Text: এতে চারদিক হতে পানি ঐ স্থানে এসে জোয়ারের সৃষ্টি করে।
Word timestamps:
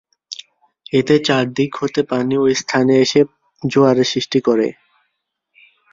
এতে 0.93 1.15
চারদিক 1.19 1.71
হতে 1.75 2.01
পানি 2.03 2.35
ঐ 2.37 2.53
স্থানে 2.53 2.93
এসে 3.03 3.21
জোয়ারের 3.63 4.07
সৃষ্টি 4.13 4.39
করে। 4.47 4.67